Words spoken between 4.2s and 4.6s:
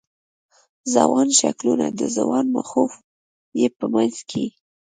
کې